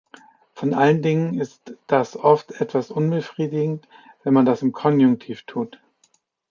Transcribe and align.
Vor 0.55 0.73
allen 0.75 1.03
Dingen 1.03 1.35
ist 1.39 1.75
das 1.85 2.17
oft 2.17 2.53
etwas 2.59 2.89
unbefriedigend, 2.89 3.87
wenn 4.23 4.33
man 4.33 4.47
das 4.47 4.63
im 4.63 4.71
Konjunktiv 4.71 5.43
tut. 5.45 5.79